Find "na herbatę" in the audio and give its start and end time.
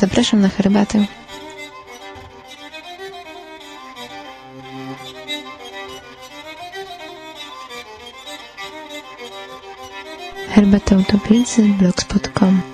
0.40-1.06